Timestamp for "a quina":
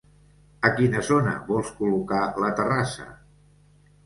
0.69-1.03